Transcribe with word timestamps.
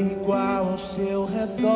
igual 0.00 0.70
ao 0.72 0.78
seu 0.78 1.24
redor. 1.24 1.68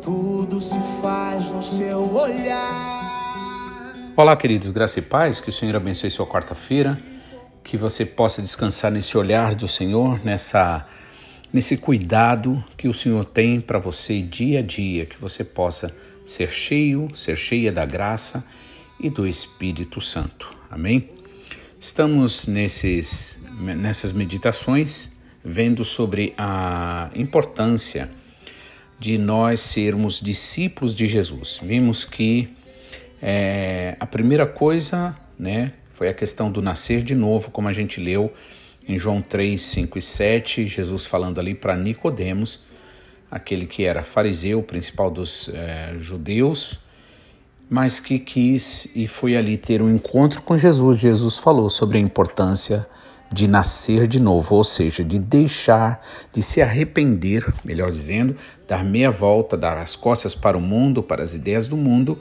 Tudo 0.00 0.60
se 0.60 0.78
faz 1.00 1.50
no 1.50 1.62
seu 1.62 2.12
olhar. 2.12 3.94
Olá, 4.16 4.36
queridos, 4.36 4.70
graça 4.70 4.98
e 4.98 5.02
paz, 5.02 5.40
que 5.40 5.50
o 5.50 5.52
Senhor 5.52 5.76
abençoe 5.76 6.10
sua 6.10 6.26
quarta-feira, 6.26 6.98
que 7.62 7.76
você 7.76 8.04
possa 8.04 8.42
descansar 8.42 8.90
nesse 8.90 9.16
olhar 9.16 9.54
do 9.54 9.68
Senhor, 9.68 10.24
nessa 10.24 10.86
nesse 11.52 11.76
cuidado 11.76 12.64
que 12.78 12.88
o 12.88 12.94
Senhor 12.94 13.28
tem 13.28 13.60
para 13.60 13.78
você 13.78 14.22
dia 14.22 14.60
a 14.60 14.62
dia, 14.62 15.04
que 15.04 15.20
você 15.20 15.44
possa 15.44 15.94
ser 16.24 16.50
cheio, 16.50 17.10
ser 17.14 17.36
cheia 17.36 17.70
da 17.70 17.84
graça 17.84 18.42
e 18.98 19.10
do 19.10 19.26
Espírito 19.26 20.00
Santo. 20.00 20.54
Amém? 20.70 21.10
Estamos 21.78 22.46
nesses, 22.46 23.38
nessas 23.58 24.12
meditações 24.12 25.12
vendo 25.44 25.84
sobre 25.84 26.34
a 26.38 27.10
importância 27.14 28.10
de 28.98 29.18
nós 29.18 29.60
sermos 29.60 30.20
discípulos 30.20 30.94
de 30.94 31.06
Jesus. 31.06 31.58
Vimos 31.62 32.04
que 32.04 32.48
é, 33.20 33.96
a 33.98 34.06
primeira 34.06 34.46
coisa 34.46 35.16
né, 35.38 35.72
foi 35.94 36.08
a 36.08 36.14
questão 36.14 36.50
do 36.50 36.62
nascer 36.62 37.02
de 37.02 37.14
novo, 37.14 37.50
como 37.50 37.68
a 37.68 37.72
gente 37.72 38.00
leu 38.00 38.32
em 38.86 38.98
João 38.98 39.22
3, 39.22 39.60
5 39.60 39.98
e 39.98 40.02
7, 40.02 40.68
Jesus 40.68 41.06
falando 41.06 41.38
ali 41.38 41.54
para 41.54 41.76
Nicodemos, 41.76 42.60
aquele 43.30 43.66
que 43.66 43.84
era 43.84 44.02
fariseu, 44.02 44.62
principal 44.62 45.10
dos 45.10 45.48
é, 45.48 45.94
judeus, 45.98 46.80
mas 47.68 47.98
que 47.98 48.18
quis 48.18 48.94
e 48.94 49.06
foi 49.08 49.36
ali 49.36 49.56
ter 49.56 49.80
um 49.80 49.92
encontro 49.94 50.42
com 50.42 50.58
Jesus. 50.58 50.98
Jesus 50.98 51.38
falou 51.38 51.70
sobre 51.70 51.98
a 51.98 52.00
importância 52.00 52.78
de 52.80 53.01
nascer 53.48 54.06
de 54.06 54.20
novo, 54.20 54.56
ou 54.56 54.64
seja, 54.64 55.02
de 55.02 55.18
deixar, 55.18 56.00
de 56.32 56.42
se 56.42 56.60
arrepender, 56.60 57.46
melhor 57.64 57.90
dizendo, 57.90 58.36
dar 58.68 58.84
meia 58.84 59.10
volta, 59.10 59.56
dar 59.56 59.76
as 59.78 59.96
costas 59.96 60.34
para 60.34 60.56
o 60.56 60.60
mundo, 60.60 61.02
para 61.02 61.22
as 61.22 61.34
ideias 61.34 61.66
do 61.66 61.76
mundo 61.76 62.18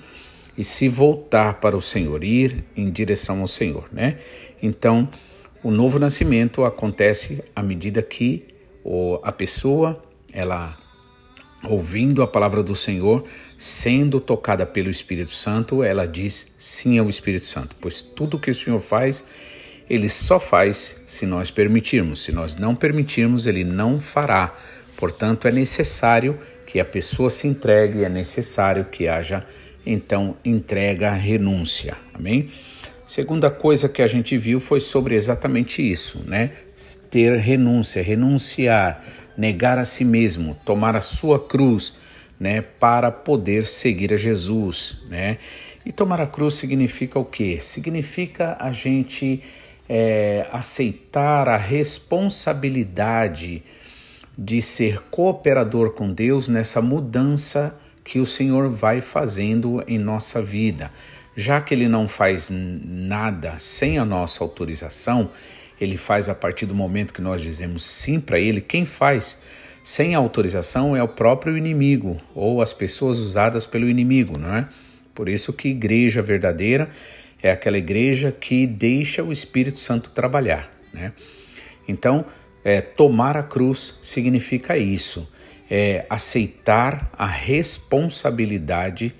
e 0.58 0.64
se 0.64 0.88
voltar 0.88 1.60
para 1.60 1.76
o 1.76 1.82
Senhor, 1.82 2.24
ir 2.24 2.64
em 2.76 2.90
direção 2.90 3.42
ao 3.42 3.48
Senhor, 3.48 3.88
né? 3.92 4.20
Então, 4.62 5.10
o 5.64 5.72
novo 5.72 6.00
nascimento 6.00 6.64
acontece 6.64 7.44
à 7.56 7.62
medida 7.62 8.02
que 8.02 8.48
a 9.24 9.32
pessoa 9.32 10.02
ela 10.34 10.78
ouvindo 11.68 12.24
a 12.24 12.28
palavra 12.28 12.64
do 12.64 12.76
Senhor, 12.76 13.24
sendo 13.58 14.20
tocada 14.20 14.66
pelo 14.66 14.90
Espírito 14.90 15.32
Santo, 15.32 15.84
ela 15.84 16.08
diz 16.08 16.56
sim 16.58 16.98
ao 16.98 17.10
Espírito 17.10 17.46
Santo, 17.46 17.76
pois 17.80 18.02
tudo 18.02 18.40
que 18.40 18.50
o 18.50 18.56
Senhor 18.56 18.80
faz, 18.80 19.24
ele 19.92 20.10
só 20.10 20.40
faz 20.40 21.04
se 21.06 21.26
nós 21.26 21.52
permitirmos. 21.52 22.24
Se 22.24 22.32
nós 22.32 22.56
não 22.56 22.76
permitirmos, 22.76 23.46
ele 23.46 23.64
não 23.64 24.00
fará. 24.00 24.56
Portanto, 24.96 25.48
é 25.48 25.52
necessário 25.52 26.40
que 26.66 26.80
a 26.80 26.86
pessoa 26.86 27.30
se 27.30 27.48
entregue, 27.48 28.04
é 28.04 28.10
necessário 28.10 28.86
que 28.86 29.08
haja 29.08 29.46
então 29.86 30.38
entrega, 30.46 31.12
renúncia. 31.12 31.98
Amém? 32.14 32.50
Segunda 33.06 33.50
coisa 33.50 33.90
que 33.90 34.02
a 34.02 34.08
gente 34.08 34.38
viu 34.38 34.60
foi 34.60 34.80
sobre 34.80 35.16
exatamente 35.16 35.82
isso, 35.82 36.24
né? 36.26 36.52
Ter 37.10 37.36
renúncia, 37.38 38.02
renunciar 38.02 39.04
negar 39.38 39.80
a 39.80 39.86
si 39.86 40.06
mesmo, 40.06 40.56
tomar 40.66 40.96
a 40.96 41.02
sua 41.02 41.40
cruz, 41.40 41.98
né, 42.40 42.62
para 42.62 43.12
poder 43.12 43.66
seguir 43.66 44.14
a 44.14 44.18
Jesus, 44.18 45.02
né? 45.10 45.38
E 45.86 45.92
tomar 45.92 46.22
a 46.22 46.28
cruz 46.28 46.56
significa 46.56 47.18
o 47.18 47.26
quê? 47.26 47.58
Significa 47.60 48.58
a 48.60 48.72
gente 48.72 49.42
é, 49.94 50.48
aceitar 50.54 51.50
a 51.50 51.58
responsabilidade 51.58 53.62
de 54.38 54.62
ser 54.62 55.02
cooperador 55.12 55.92
com 55.92 56.14
Deus 56.14 56.48
nessa 56.48 56.82
mudança 56.82 57.78
que 58.02 58.18
o 58.18 58.26
Senhor 58.26 58.70
vai 58.70 59.02
fazendo 59.02 59.84
em 59.86 60.00
nossa 60.00 60.42
vida. 60.42 60.90
Já 61.36 61.60
que 61.60 61.74
Ele 61.74 61.90
não 61.90 62.08
faz 62.08 62.50
nada 62.50 63.56
sem 63.60 63.98
a 63.98 64.06
nossa 64.06 64.42
autorização, 64.42 65.30
ele 65.78 65.98
faz 65.98 66.30
a 66.30 66.36
partir 66.36 66.66
do 66.66 66.74
momento 66.74 67.14
que 67.14 67.22
nós 67.22 67.42
dizemos 67.42 67.84
sim 67.84 68.22
para 68.22 68.40
ele. 68.40 68.62
Quem 68.62 68.86
faz 68.86 69.42
sem 69.84 70.16
autorização 70.16 70.96
é 70.96 71.04
o 71.04 71.08
próprio 71.08 71.58
inimigo 71.58 72.22
ou 72.34 72.62
as 72.62 72.72
pessoas 72.72 73.18
usadas 73.18 73.66
pelo 73.66 73.90
inimigo, 73.90 74.38
não 74.38 74.56
é? 74.56 74.70
Por 75.14 75.28
isso 75.28 75.52
que 75.52 75.68
igreja 75.70 76.22
verdadeira 76.22 76.90
é 77.42 77.52
aquela 77.52 77.78
igreja 77.78 78.32
que 78.32 78.68
deixa 78.68 79.24
o 79.24 79.32
Espírito 79.32 79.80
Santo 79.80 80.10
trabalhar, 80.12 80.72
né? 80.94 81.14
Então, 81.88 82.26
é, 82.64 82.80
tomar 82.80 83.36
a 83.36 83.44
cruz 83.44 83.98
significa 84.02 84.78
isso, 84.78 85.28
é 85.70 86.06
aceitar 86.10 87.10
a 87.18 87.26
responsabilidade 87.26 89.14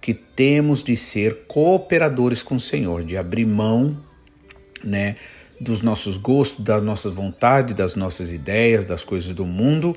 que 0.00 0.14
temos 0.14 0.82
de 0.82 0.94
ser 0.96 1.44
cooperadores 1.46 2.42
com 2.42 2.56
o 2.56 2.60
Senhor, 2.60 3.02
de 3.02 3.16
abrir 3.16 3.46
mão, 3.46 3.98
né, 4.82 5.16
dos 5.58 5.80
nossos 5.80 6.16
gostos, 6.16 6.62
das 6.62 6.82
nossas 6.82 7.14
vontades, 7.14 7.74
das 7.74 7.94
nossas 7.96 8.32
ideias, 8.32 8.84
das 8.84 9.02
coisas 9.02 9.32
do 9.32 9.46
mundo 9.46 9.96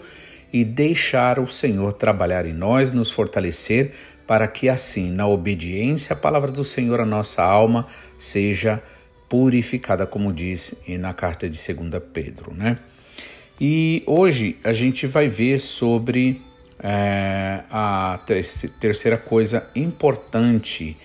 e 0.52 0.64
deixar 0.64 1.40
o 1.40 1.48
Senhor 1.48 1.92
trabalhar 1.94 2.46
em 2.46 2.54
nós, 2.54 2.92
nos 2.92 3.12
fortalecer, 3.12 3.92
para 4.28 4.48
que 4.48 4.68
assim, 4.70 5.10
na 5.10 5.26
obediência 5.26 6.14
à 6.14 6.16
palavra 6.16 6.52
do 6.52 6.64
Senhor, 6.64 7.00
a 7.00 7.06
nossa 7.06 7.42
alma 7.42 7.88
seja 8.18 8.84
purificada, 9.30 10.06
como 10.06 10.32
diz 10.34 10.84
na 11.00 11.14
carta 11.14 11.50
de 11.50 11.58
2 11.74 12.04
Pedro, 12.14 12.54
né? 12.54 12.78
E 13.60 14.04
hoje 14.06 14.58
a 14.64 14.72
gente 14.72 15.08
vai 15.08 15.28
ver 15.28 15.60
sobre 15.60 16.42
é, 16.80 17.62
a 17.72 18.20
terceira 18.80 19.18
coisa 19.18 19.68
importante, 19.74 20.96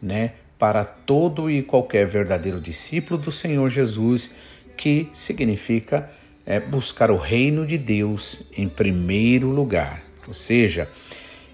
né? 0.00 0.32
para 0.58 0.84
todo 0.84 1.50
e 1.50 1.62
qualquer 1.62 2.06
verdadeiro 2.06 2.60
discípulo 2.60 3.18
do 3.18 3.30
Senhor 3.30 3.70
Jesus, 3.70 4.34
que 4.76 5.08
significa 5.12 6.10
é, 6.44 6.58
buscar 6.58 7.10
o 7.10 7.16
reino 7.16 7.64
de 7.64 7.78
Deus 7.78 8.50
em 8.56 8.68
primeiro 8.68 9.48
lugar. 9.48 10.02
Ou 10.26 10.34
seja, 10.34 10.88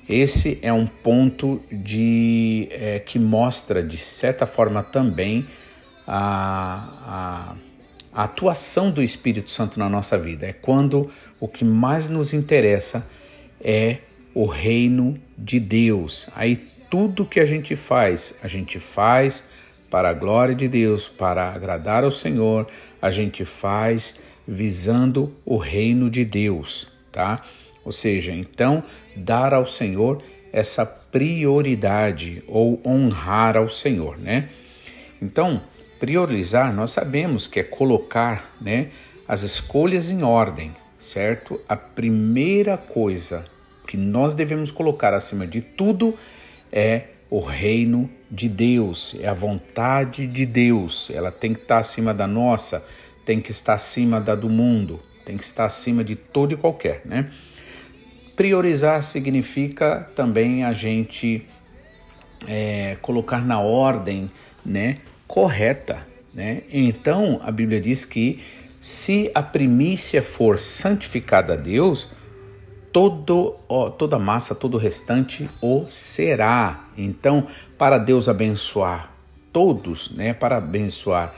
esse 0.08 0.58
é 0.62 0.72
um 0.72 0.86
ponto 0.86 1.60
de 1.72 2.68
é, 2.70 2.98
que 2.98 3.18
mostra 3.18 3.82
de 3.82 3.96
certa 3.96 4.46
forma 4.46 4.82
também 4.82 5.46
a, 6.06 7.54
a, 8.12 8.20
a 8.20 8.24
atuação 8.24 8.90
do 8.90 9.02
Espírito 9.02 9.50
Santo 9.50 9.78
na 9.78 9.88
nossa 9.88 10.18
vida. 10.18 10.46
É 10.46 10.52
quando 10.52 11.10
o 11.40 11.48
que 11.48 11.64
mais 11.64 12.08
nos 12.08 12.34
interessa 12.34 13.08
é 13.60 13.98
o 14.34 14.46
reino 14.46 15.18
de 15.38 15.58
Deus. 15.58 16.28
Aí 16.34 16.56
tudo 16.90 17.24
que 17.24 17.40
a 17.40 17.46
gente 17.46 17.74
faz, 17.74 18.38
a 18.42 18.48
gente 18.48 18.78
faz 18.78 19.48
para 19.90 20.10
a 20.10 20.12
glória 20.12 20.54
de 20.54 20.68
Deus, 20.68 21.08
para 21.08 21.50
agradar 21.50 22.04
ao 22.04 22.10
Senhor, 22.10 22.66
a 23.00 23.10
gente 23.10 23.44
faz 23.44 24.20
visando 24.46 25.32
o 25.46 25.56
reino 25.56 26.10
de 26.10 26.24
Deus, 26.24 26.88
tá? 27.10 27.42
Ou 27.84 27.92
seja, 27.92 28.32
então 28.32 28.82
dar 29.16 29.54
ao 29.54 29.66
Senhor 29.66 30.22
essa 30.52 30.86
prioridade 30.86 32.42
ou 32.46 32.80
honrar 32.84 33.56
ao 33.56 33.68
Senhor, 33.68 34.18
né? 34.18 34.48
Então, 35.20 35.62
priorizar, 35.98 36.72
nós 36.72 36.92
sabemos 36.92 37.46
que 37.46 37.60
é 37.60 37.62
colocar, 37.62 38.54
né, 38.60 38.88
as 39.26 39.42
escolhas 39.42 40.10
em 40.10 40.22
ordem, 40.22 40.74
certo? 40.98 41.60
A 41.68 41.76
primeira 41.76 42.76
coisa 42.76 43.44
que 43.86 43.96
nós 43.96 44.34
devemos 44.34 44.70
colocar 44.70 45.14
acima 45.14 45.46
de 45.46 45.60
tudo 45.60 46.16
é 46.70 47.04
o 47.30 47.40
reino 47.40 48.08
de 48.30 48.48
Deus, 48.48 49.16
é 49.20 49.26
a 49.26 49.34
vontade 49.34 50.26
de 50.26 50.46
Deus. 50.46 51.10
Ela 51.12 51.30
tem 51.32 51.54
que 51.54 51.60
estar 51.60 51.78
acima 51.78 52.14
da 52.14 52.26
nossa, 52.26 52.86
tem 53.24 53.40
que 53.40 53.50
estar 53.50 53.74
acima 53.74 54.20
da 54.20 54.34
do 54.34 54.48
mundo, 54.48 55.00
tem 55.24 55.36
que 55.36 55.44
estar 55.44 55.64
acima 55.64 56.04
de 56.04 56.14
todo 56.14 56.52
e 56.52 56.56
qualquer, 56.56 57.02
né? 57.04 57.30
Priorizar 58.36 59.02
significa 59.02 60.08
também 60.14 60.64
a 60.64 60.72
gente 60.72 61.46
é, 62.46 62.96
colocar 63.00 63.44
na 63.44 63.60
ordem, 63.60 64.30
né, 64.64 64.98
correta, 65.26 66.06
né? 66.32 66.62
Então 66.70 67.40
a 67.44 67.50
Bíblia 67.50 67.80
diz 67.80 68.04
que 68.04 68.42
se 68.80 69.30
a 69.34 69.42
primícia 69.42 70.22
for 70.22 70.58
santificada 70.58 71.54
a 71.54 71.56
Deus, 71.56 72.10
todo, 72.92 73.56
ó, 73.68 73.88
toda 73.88 74.18
massa, 74.18 74.54
todo 74.54 74.74
o 74.74 74.78
restante 74.78 75.48
o 75.60 75.84
será. 75.88 76.84
Então, 76.96 77.46
para 77.78 77.98
Deus 77.98 78.28
abençoar 78.28 79.10
todos, 79.52 80.10
né, 80.10 80.34
para 80.34 80.58
abençoar 80.58 81.34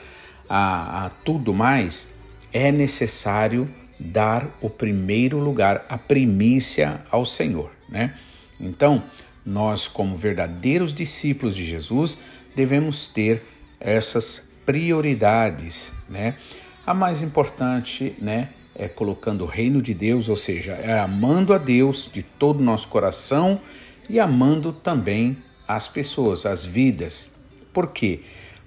a, 0.48 1.06
a 1.06 1.10
tudo 1.10 1.54
mais, 1.54 2.14
é 2.52 2.72
necessário 2.72 3.68
dar 3.98 4.48
o 4.60 4.68
primeiro 4.68 5.38
lugar, 5.38 5.84
a 5.88 5.96
primícia 5.96 7.02
ao 7.10 7.24
Senhor, 7.24 7.70
né? 7.88 8.14
Então, 8.60 9.02
nós, 9.44 9.86
como 9.86 10.16
verdadeiros 10.16 10.92
discípulos 10.92 11.54
de 11.54 11.64
Jesus, 11.64 12.18
devemos 12.54 13.08
ter 13.08 13.42
essas 13.78 14.48
prioridades, 14.64 15.92
né? 16.08 16.34
A 16.86 16.94
mais 16.94 17.22
importante, 17.22 18.14
né, 18.20 18.50
é 18.74 18.88
colocando 18.88 19.42
o 19.42 19.46
reino 19.46 19.80
de 19.80 19.94
Deus, 19.94 20.28
ou 20.28 20.36
seja, 20.36 20.72
é 20.72 20.98
amando 20.98 21.52
a 21.52 21.58
Deus 21.58 22.10
de 22.12 22.22
todo 22.22 22.60
o 22.60 22.62
nosso 22.62 22.88
coração 22.88 23.60
e 24.08 24.20
amando 24.20 24.72
também 24.72 25.36
as 25.66 25.88
pessoas, 25.88 26.46
as 26.46 26.64
vidas. 26.64 27.34
Por 27.72 27.88
quê? 27.88 28.20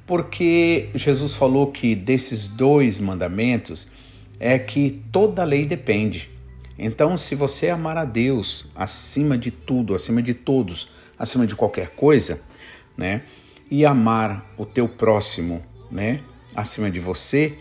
Porque 0.06 0.90
Jesus 0.96 1.34
falou 1.34 1.72
que 1.72 1.96
desses 1.96 2.48
dois 2.48 3.00
mandamentos 3.00 3.88
é 4.40 4.58
que 4.58 5.04
toda 5.12 5.44
lei 5.44 5.66
depende. 5.66 6.30
Então, 6.78 7.18
se 7.18 7.36
você 7.36 7.70
amar 7.70 7.98
a 7.98 8.06
Deus 8.06 8.68
acima 8.74 9.38
de 9.38 9.52
tudo, 9.52 9.94
acima 9.94 10.22
de 10.22 10.34
todos, 10.34 10.92
acima 11.18 11.46
de 11.46 11.56
qualquer 11.56 11.90
coisa, 11.90 12.42
né? 12.96 13.22
E 13.70 13.86
amar 13.86 14.54
o 14.58 14.66
teu 14.66 14.88
próximo, 14.88 15.62
né? 15.92 16.22
Acima 16.56 16.90
de 16.90 17.00
você, 17.00 17.58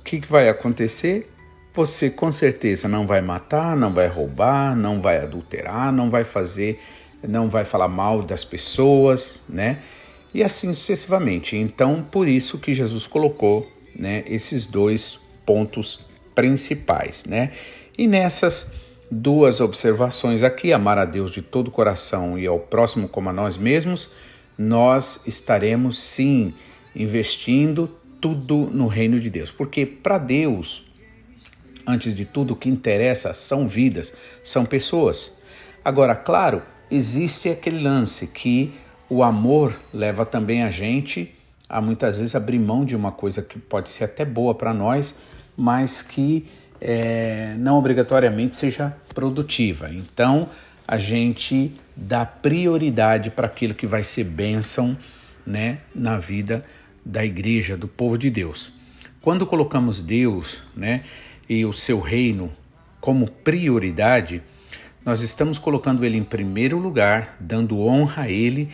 o 0.00 0.02
que, 0.02 0.20
que 0.20 0.28
vai 0.28 0.48
acontecer? 0.48 1.30
Você 1.74 2.10
com 2.10 2.32
certeza 2.32 2.88
não 2.88 3.06
vai 3.06 3.20
matar, 3.20 3.76
não 3.76 3.92
vai 3.92 4.08
roubar, 4.08 4.74
não 4.74 5.00
vai 5.00 5.18
adulterar, 5.18 5.92
não 5.92 6.10
vai 6.10 6.24
fazer, 6.24 6.80
não 7.26 7.48
vai 7.48 7.64
falar 7.64 7.88
mal 7.88 8.22
das 8.22 8.44
pessoas, 8.44 9.44
né? 9.48 9.78
E 10.34 10.42
assim 10.42 10.72
sucessivamente. 10.72 11.56
Então, 11.56 12.02
por 12.10 12.26
isso 12.26 12.58
que 12.58 12.72
Jesus 12.72 13.06
colocou, 13.06 13.70
né, 13.94 14.24
esses 14.26 14.64
dois 14.64 15.20
pontos 15.44 16.11
principais, 16.34 17.24
né? 17.24 17.52
E 17.96 18.06
nessas 18.06 18.72
duas 19.10 19.60
observações 19.60 20.42
aqui, 20.42 20.72
amar 20.72 20.98
a 20.98 21.04
Deus 21.04 21.30
de 21.30 21.42
todo 21.42 21.68
o 21.68 21.70
coração 21.70 22.38
e 22.38 22.46
ao 22.46 22.58
próximo 22.58 23.08
como 23.08 23.28
a 23.28 23.32
nós 23.32 23.56
mesmos, 23.56 24.12
nós 24.56 25.26
estaremos 25.26 25.98
sim 25.98 26.54
investindo 26.94 27.90
tudo 28.20 28.70
no 28.72 28.86
reino 28.86 29.18
de 29.20 29.28
Deus. 29.28 29.50
Porque 29.50 29.84
para 29.84 30.16
Deus, 30.18 30.90
antes 31.86 32.14
de 32.14 32.24
tudo, 32.24 32.54
o 32.54 32.56
que 32.56 32.68
interessa 32.68 33.34
são 33.34 33.68
vidas, 33.68 34.14
são 34.42 34.64
pessoas. 34.64 35.38
Agora, 35.84 36.14
claro, 36.14 36.62
existe 36.90 37.48
aquele 37.48 37.82
lance 37.82 38.28
que 38.28 38.72
o 39.10 39.22
amor 39.22 39.78
leva 39.92 40.24
também 40.24 40.62
a 40.62 40.70
gente 40.70 41.34
a 41.68 41.80
muitas 41.80 42.18
vezes 42.18 42.34
abrir 42.34 42.58
mão 42.58 42.84
de 42.84 42.94
uma 42.94 43.10
coisa 43.10 43.42
que 43.42 43.58
pode 43.58 43.88
ser 43.88 44.04
até 44.04 44.24
boa 44.24 44.54
para 44.54 44.74
nós, 44.74 45.16
mas 45.56 46.02
que 46.02 46.46
é, 46.80 47.54
não 47.58 47.78
obrigatoriamente 47.78 48.56
seja 48.56 48.94
produtiva. 49.14 49.90
Então, 49.92 50.48
a 50.86 50.98
gente 50.98 51.72
dá 51.96 52.24
prioridade 52.26 53.30
para 53.30 53.46
aquilo 53.46 53.74
que 53.74 53.86
vai 53.86 54.02
ser 54.02 54.24
bênção 54.24 54.96
né, 55.46 55.78
na 55.94 56.18
vida 56.18 56.64
da 57.04 57.24
igreja, 57.24 57.76
do 57.76 57.88
povo 57.88 58.16
de 58.18 58.30
Deus. 58.30 58.72
Quando 59.20 59.46
colocamos 59.46 60.02
Deus 60.02 60.62
né, 60.76 61.02
e 61.48 61.64
o 61.64 61.72
seu 61.72 62.00
reino 62.00 62.50
como 63.00 63.28
prioridade, 63.28 64.42
nós 65.04 65.22
estamos 65.22 65.58
colocando 65.58 66.04
ele 66.04 66.16
em 66.16 66.24
primeiro 66.24 66.78
lugar, 66.78 67.36
dando 67.38 67.80
honra 67.80 68.24
a 68.24 68.30
ele 68.30 68.68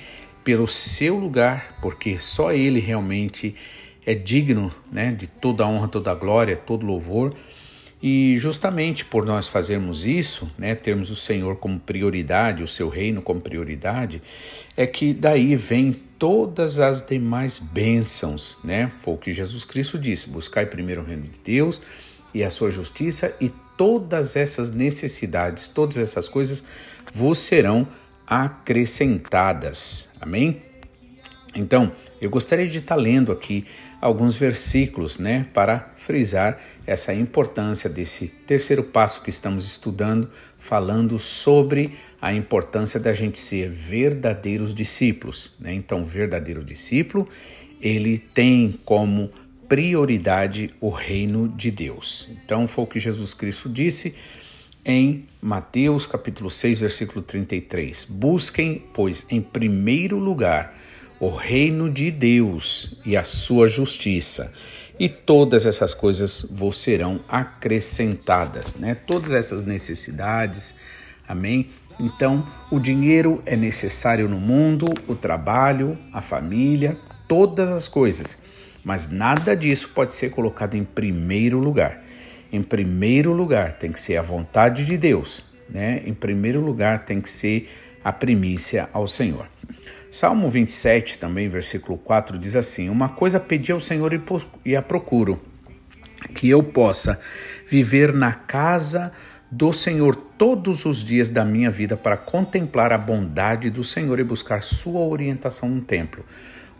pelo 0.44 0.66
seu 0.66 1.16
lugar, 1.16 1.78
porque 1.82 2.18
só 2.18 2.52
ele 2.52 2.80
realmente 2.80 3.54
é 4.08 4.14
digno 4.14 4.72
né, 4.90 5.12
de 5.12 5.26
toda 5.26 5.66
honra, 5.66 5.86
toda 5.86 6.14
glória, 6.14 6.56
todo 6.56 6.86
louvor. 6.86 7.34
E 8.02 8.38
justamente 8.38 9.04
por 9.04 9.26
nós 9.26 9.48
fazermos 9.48 10.06
isso, 10.06 10.50
né, 10.56 10.74
termos 10.74 11.10
o 11.10 11.16
Senhor 11.16 11.56
como 11.56 11.78
prioridade, 11.78 12.62
o 12.62 12.66
seu 12.66 12.88
reino 12.88 13.20
como 13.20 13.38
prioridade, 13.38 14.22
é 14.74 14.86
que 14.86 15.12
daí 15.12 15.54
vem 15.56 15.92
todas 16.18 16.80
as 16.80 17.06
demais 17.06 17.58
bênçãos, 17.58 18.58
né? 18.64 18.90
Foi 18.96 19.12
o 19.12 19.18
que 19.18 19.30
Jesus 19.30 19.62
Cristo 19.66 19.98
disse: 19.98 20.30
buscai 20.30 20.64
primeiro 20.64 21.02
o 21.02 21.04
reino 21.04 21.24
de 21.24 21.38
Deus 21.40 21.82
e 22.32 22.42
a 22.42 22.48
sua 22.48 22.70
justiça, 22.70 23.36
e 23.38 23.52
todas 23.76 24.36
essas 24.36 24.70
necessidades, 24.70 25.68
todas 25.68 25.98
essas 25.98 26.28
coisas 26.28 26.64
vos 27.12 27.40
serão 27.40 27.86
acrescentadas. 28.26 30.14
Amém? 30.18 30.62
Então, 31.54 31.92
eu 32.20 32.30
gostaria 32.30 32.66
de 32.66 32.78
estar 32.78 32.96
lendo 32.96 33.32
aqui 33.32 33.66
alguns 34.00 34.36
versículos, 34.36 35.18
né, 35.18 35.46
para 35.52 35.92
frisar 35.96 36.58
essa 36.86 37.12
importância 37.12 37.90
desse 37.90 38.28
terceiro 38.28 38.84
passo 38.84 39.22
que 39.22 39.30
estamos 39.30 39.66
estudando, 39.66 40.30
falando 40.58 41.18
sobre 41.18 41.96
a 42.20 42.32
importância 42.32 42.98
da 42.98 43.12
gente 43.12 43.38
ser 43.38 43.68
verdadeiros 43.68 44.74
discípulos, 44.74 45.54
né? 45.60 45.74
Então, 45.74 46.04
verdadeiro 46.04 46.64
discípulo, 46.64 47.28
ele 47.80 48.18
tem 48.18 48.78
como 48.84 49.30
prioridade 49.68 50.70
o 50.80 50.90
reino 50.90 51.48
de 51.48 51.70
Deus. 51.70 52.28
Então, 52.30 52.66
foi 52.66 52.84
o 52.84 52.86
que 52.86 52.98
Jesus 52.98 53.34
Cristo 53.34 53.68
disse 53.68 54.16
em 54.84 55.26
Mateus 55.42 56.06
capítulo 56.06 56.50
6, 56.50 56.80
versículo 56.80 57.20
33. 57.20 58.06
Busquem, 58.06 58.82
pois, 58.94 59.26
em 59.30 59.40
primeiro 59.42 60.18
lugar 60.18 60.74
o 61.20 61.34
reino 61.34 61.90
de 61.90 62.10
Deus 62.10 63.00
e 63.04 63.16
a 63.16 63.24
sua 63.24 63.66
justiça. 63.66 64.52
E 64.98 65.08
todas 65.08 65.64
essas 65.64 65.94
coisas 65.94 66.46
vos 66.50 66.78
serão 66.78 67.20
acrescentadas, 67.28 68.76
né? 68.76 68.94
Todas 68.94 69.30
essas 69.30 69.64
necessidades, 69.64 70.76
amém? 71.26 71.68
Então, 72.00 72.46
o 72.70 72.78
dinheiro 72.78 73.42
é 73.46 73.56
necessário 73.56 74.28
no 74.28 74.38
mundo, 74.38 74.86
o 75.06 75.14
trabalho, 75.14 75.98
a 76.12 76.20
família, 76.20 76.96
todas 77.26 77.70
as 77.70 77.88
coisas, 77.88 78.44
mas 78.84 79.08
nada 79.08 79.56
disso 79.56 79.90
pode 79.94 80.14
ser 80.14 80.30
colocado 80.30 80.74
em 80.74 80.84
primeiro 80.84 81.58
lugar. 81.58 82.04
Em 82.52 82.62
primeiro 82.62 83.32
lugar 83.32 83.74
tem 83.74 83.92
que 83.92 84.00
ser 84.00 84.16
a 84.16 84.22
vontade 84.22 84.84
de 84.84 84.96
Deus, 84.96 85.44
né? 85.68 86.02
Em 86.06 86.14
primeiro 86.14 86.60
lugar 86.60 87.04
tem 87.04 87.20
que 87.20 87.30
ser 87.30 87.68
a 88.02 88.12
primícia 88.12 88.88
ao 88.92 89.06
Senhor. 89.06 89.46
Salmo 90.10 90.48
27, 90.48 91.18
também, 91.18 91.50
versículo 91.50 91.98
4, 91.98 92.38
diz 92.38 92.56
assim: 92.56 92.88
Uma 92.88 93.10
coisa 93.10 93.38
pedi 93.38 93.72
ao 93.72 93.80
Senhor 93.80 94.18
e 94.64 94.74
a 94.74 94.80
procuro, 94.80 95.38
que 96.34 96.48
eu 96.48 96.62
possa 96.62 97.20
viver 97.66 98.14
na 98.14 98.32
casa 98.32 99.12
do 99.50 99.70
Senhor 99.70 100.16
todos 100.16 100.86
os 100.86 101.04
dias 101.04 101.28
da 101.28 101.44
minha 101.44 101.70
vida 101.70 101.94
para 101.94 102.16
contemplar 102.16 102.90
a 102.90 102.96
bondade 102.96 103.68
do 103.68 103.84
Senhor 103.84 104.18
e 104.18 104.24
buscar 104.24 104.62
sua 104.62 105.00
orientação 105.00 105.68
no 105.68 105.82
templo. 105.82 106.24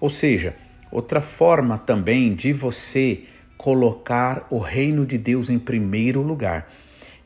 Ou 0.00 0.08
seja, 0.08 0.54
outra 0.90 1.20
forma 1.20 1.76
também 1.76 2.34
de 2.34 2.52
você 2.52 3.24
colocar 3.58 4.46
o 4.48 4.58
reino 4.58 5.04
de 5.04 5.18
Deus 5.18 5.50
em 5.50 5.58
primeiro 5.58 6.22
lugar 6.22 6.70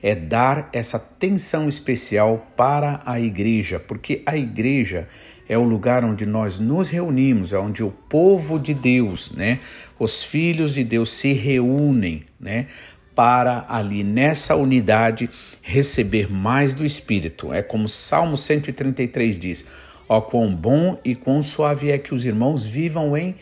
é 0.03 0.17
dar 0.17 0.69
essa 0.73 0.97
atenção 0.97 1.69
especial 1.69 2.53
para 2.57 3.01
a 3.07 3.21
igreja, 3.21 3.79
porque 3.79 4.21
a 4.27 4.37
igreja 4.37 5.09
é 5.49 5.59
o 5.59 5.65
lugar 5.65 6.05
onde 6.05 6.25
nós 6.25 6.59
nos 6.59 6.89
reunimos, 6.89 7.53
é 7.53 7.59
onde 7.59 7.83
o 7.83 7.91
povo 7.91 8.59
de 8.59 8.75
Deus, 8.75 9.31
né, 9.33 9.61
os 9.99 10.23
filhos 10.23 10.75
de 10.75 10.85
Deus 10.85 11.13
se 11.13 11.33
reúnem, 11.33 12.25
né, 12.41 12.67
para 13.15 13.67
ali 13.69 14.03
nessa 14.03 14.57
unidade 14.57 15.29
receber 15.61 16.33
mais 16.33 16.75
do 16.75 16.85
Espírito. 16.85 17.53
É 17.53 17.63
como 17.63 17.89
Salmo 17.89 18.37
133 18.37 19.39
diz: 19.39 19.69
Ó 20.09 20.21
quão 20.21 20.55
bom 20.55 20.99
e 21.05 21.15
quão 21.15 21.43
suave 21.43 21.91
é 21.91 21.99
que 21.99 22.15
os 22.15 22.25
irmãos 22.25 22.65
vivam 22.65 23.17
em 23.17 23.35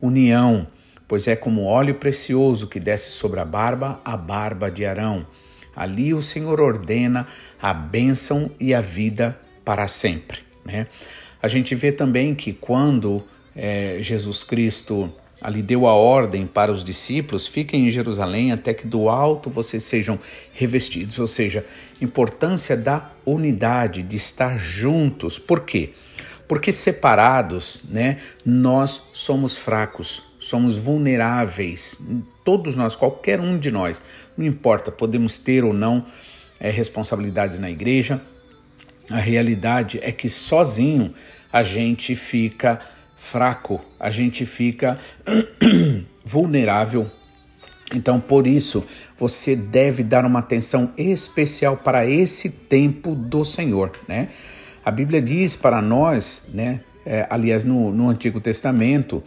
união, 0.00 0.66
pois 1.06 1.28
é 1.28 1.36
como 1.36 1.64
óleo 1.64 1.94
precioso 1.94 2.68
que 2.68 2.80
desce 2.80 3.10
sobre 3.10 3.40
a 3.40 3.44
barba, 3.44 4.00
a 4.04 4.16
barba 4.16 4.70
de 4.70 4.84
Arão. 4.84 5.26
Ali 5.74 6.12
o 6.12 6.20
Senhor 6.22 6.60
ordena 6.60 7.26
a 7.60 7.72
bênção 7.72 8.50
e 8.58 8.74
a 8.74 8.80
vida 8.80 9.38
para 9.64 9.86
sempre. 9.86 10.40
Né? 10.64 10.88
A 11.42 11.48
gente 11.48 11.74
vê 11.74 11.92
também 11.92 12.34
que 12.34 12.52
quando 12.52 13.22
é, 13.54 13.98
Jesus 14.00 14.42
Cristo 14.42 15.12
ali 15.40 15.62
deu 15.62 15.86
a 15.86 15.94
ordem 15.94 16.46
para 16.46 16.72
os 16.72 16.82
discípulos: 16.82 17.46
fiquem 17.46 17.86
em 17.86 17.90
Jerusalém 17.90 18.52
até 18.52 18.74
que 18.74 18.86
do 18.86 19.08
alto 19.08 19.50
vocês 19.50 19.82
sejam 19.84 20.18
revestidos, 20.52 21.18
ou 21.18 21.26
seja, 21.26 21.64
importância 22.00 22.76
da 22.76 23.10
unidade, 23.24 24.02
de 24.02 24.16
estar 24.16 24.58
juntos. 24.58 25.38
Por 25.38 25.60
quê? 25.60 25.90
Porque 26.46 26.72
separados, 26.72 27.84
né, 27.88 28.18
nós 28.44 29.02
somos 29.12 29.56
fracos, 29.56 30.22
somos 30.40 30.76
vulneráveis. 30.76 32.00
Todos 32.44 32.74
nós, 32.74 32.96
qualquer 32.96 33.38
um 33.38 33.58
de 33.58 33.70
nós, 33.70 34.02
não 34.36 34.46
importa, 34.46 34.90
podemos 34.90 35.36
ter 35.36 35.64
ou 35.64 35.74
não 35.74 36.06
é, 36.58 36.70
responsabilidades 36.70 37.58
na 37.58 37.70
igreja, 37.70 38.20
a 39.10 39.18
realidade 39.18 39.98
é 40.02 40.12
que 40.12 40.28
sozinho 40.28 41.14
a 41.52 41.62
gente 41.62 42.14
fica 42.14 42.80
fraco, 43.16 43.80
a 43.98 44.10
gente 44.10 44.44
fica 44.44 44.98
vulnerável. 46.24 47.10
Então, 47.94 48.20
por 48.20 48.46
isso, 48.46 48.86
você 49.16 49.56
deve 49.56 50.02
dar 50.02 50.24
uma 50.24 50.40
atenção 50.40 50.92
especial 50.96 51.78
para 51.78 52.06
esse 52.06 52.50
tempo 52.50 53.14
do 53.14 53.44
Senhor, 53.44 53.92
né? 54.06 54.28
A 54.84 54.90
Bíblia 54.90 55.20
diz 55.20 55.56
para 55.56 55.80
nós, 55.80 56.48
né? 56.52 56.80
É, 57.04 57.26
aliás, 57.30 57.64
no, 57.64 57.90
no 57.90 58.08
Antigo 58.10 58.40
Testamento, 58.40 59.22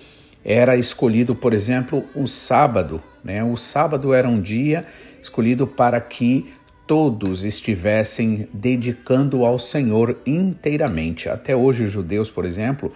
era 0.45 0.75
escolhido, 0.75 1.35
por 1.35 1.53
exemplo, 1.53 2.03
o 2.15 2.27
sábado, 2.27 3.01
né? 3.23 3.43
O 3.43 3.55
sábado 3.55 4.13
era 4.13 4.27
um 4.27 4.39
dia 4.39 4.85
escolhido 5.21 5.65
para 5.65 5.99
que 5.99 6.51
todos 6.91 7.45
estivessem 7.45 8.49
dedicando 8.51 9.45
ao 9.45 9.57
Senhor 9.57 10.17
inteiramente. 10.25 11.29
Até 11.29 11.55
hoje, 11.55 11.83
os 11.83 11.89
judeus, 11.89 12.29
por 12.29 12.43
exemplo, 12.43 12.91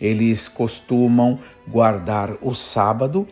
eles 0.00 0.48
costumam 0.48 1.38
guardar 1.68 2.30
o 2.40 2.54
sábado 2.54 3.28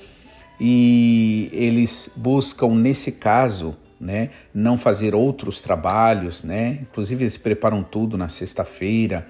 e 0.61 1.49
eles 1.55 2.11
buscam, 2.15 2.75
nesse 2.75 3.13
caso, 3.13 3.75
né, 3.99 4.29
não 4.53 4.77
fazer 4.77 5.15
outros 5.15 5.63
trabalhos, 5.63 6.43
né? 6.43 6.81
Inclusive 6.83 7.23
eles 7.23 7.39
preparam 7.39 7.83
tudo 7.83 8.19
na 8.19 8.29
sexta-feira, 8.29 9.27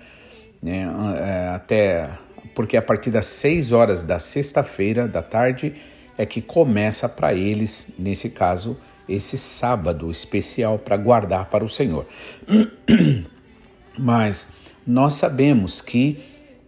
né, 0.60 0.88
é, 1.20 1.48
até 1.54 2.10
porque 2.52 2.76
a 2.76 2.82
partir 2.82 3.12
das 3.12 3.26
seis 3.26 3.70
horas 3.70 4.02
da 4.02 4.18
sexta-feira 4.18 5.06
da 5.06 5.22
tarde 5.22 5.72
é 6.18 6.26
que 6.26 6.42
começa 6.42 7.08
para 7.08 7.32
eles, 7.32 7.86
nesse 7.96 8.28
caso, 8.30 8.76
esse 9.08 9.36
sábado 9.36 10.10
especial 10.10 10.78
para 10.78 10.96
guardar 10.96 11.46
para 11.46 11.64
o 11.64 11.68
Senhor. 11.68 12.06
Mas 13.98 14.52
nós 14.86 15.14
sabemos 15.14 15.80
que 15.80 16.18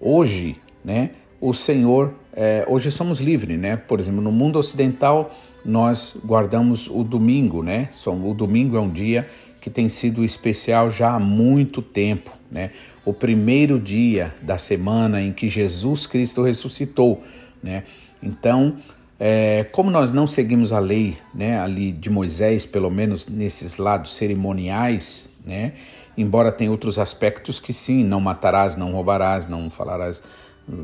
hoje, 0.00 0.56
né, 0.84 1.10
o 1.40 1.52
Senhor, 1.52 2.14
é, 2.32 2.64
hoje 2.68 2.90
somos 2.90 3.18
livres, 3.18 3.58
né? 3.58 3.76
Por 3.76 4.00
exemplo, 4.00 4.20
no 4.20 4.32
mundo 4.32 4.58
ocidental 4.58 5.34
nós 5.64 6.20
guardamos 6.24 6.88
o 6.88 7.02
domingo, 7.02 7.62
né? 7.62 7.88
O 8.06 8.32
domingo 8.32 8.76
é 8.76 8.80
um 8.80 8.90
dia 8.90 9.28
que 9.60 9.68
tem 9.68 9.88
sido 9.88 10.24
especial 10.24 10.90
já 10.90 11.14
há 11.14 11.18
muito 11.18 11.82
tempo, 11.82 12.30
né? 12.50 12.70
O 13.04 13.12
primeiro 13.12 13.80
dia 13.80 14.32
da 14.40 14.58
semana 14.58 15.20
em 15.20 15.32
que 15.32 15.48
Jesus 15.48 16.06
Cristo 16.06 16.42
ressuscitou, 16.42 17.22
né? 17.62 17.82
Então, 18.22 18.76
é, 19.18 19.64
como 19.72 19.90
nós 19.90 20.10
não 20.10 20.26
seguimos 20.26 20.72
a 20.72 20.78
lei, 20.78 21.16
né, 21.34 21.58
ali 21.58 21.90
de 21.90 22.10
Moisés, 22.10 22.66
pelo 22.66 22.90
menos 22.90 23.26
nesses 23.26 23.76
lados 23.76 24.14
cerimoniais, 24.14 25.30
né? 25.44 25.72
Embora 26.18 26.50
tenha 26.50 26.70
outros 26.70 26.98
aspectos 26.98 27.60
que 27.60 27.72
sim, 27.72 28.02
não 28.02 28.20
matarás, 28.20 28.74
não 28.74 28.92
roubarás, 28.92 29.46
não 29.46 29.70
falarás 29.70 30.22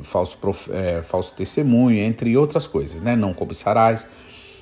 falso, 0.03 0.39
é, 0.71 1.03
falso 1.03 1.35
testemunho, 1.35 1.99
entre 1.99 2.37
outras 2.37 2.67
coisas, 2.67 3.01
né? 3.01 3.17
Não 3.17 3.33
cobiçarás. 3.33 4.07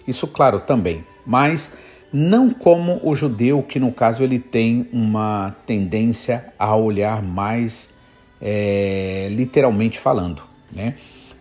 Isso, 0.06 0.26
claro, 0.26 0.60
também, 0.60 1.04
mas 1.26 1.72
não 2.12 2.50
como 2.50 3.00
o 3.02 3.14
judeu, 3.14 3.62
que 3.62 3.78
no 3.78 3.92
caso 3.92 4.22
ele 4.22 4.38
tem 4.38 4.88
uma 4.92 5.54
tendência 5.66 6.52
a 6.58 6.74
olhar 6.74 7.22
mais 7.22 7.94
é, 8.40 9.28
literalmente 9.30 9.98
falando, 9.98 10.42
né? 10.72 10.94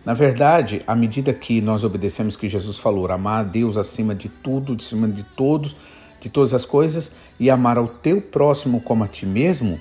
Na 0.04 0.14
verdade, 0.14 0.82
à 0.86 0.96
medida 0.96 1.32
que 1.32 1.60
nós 1.60 1.84
obedecemos 1.84 2.36
que 2.36 2.48
Jesus 2.48 2.78
falou, 2.78 3.10
amar 3.10 3.40
a 3.40 3.48
Deus 3.48 3.76
acima 3.76 4.14
de 4.14 4.28
tudo, 4.28 4.74
acima 4.74 5.08
de 5.08 5.24
todos, 5.24 5.76
de 6.18 6.28
todas 6.28 6.54
as 6.54 6.64
coisas, 6.64 7.12
e 7.38 7.50
amar 7.50 7.76
ao 7.76 7.86
teu 7.86 8.20
próximo 8.20 8.80
como 8.80 9.04
a 9.04 9.06
ti 9.06 9.26
mesmo, 9.26 9.78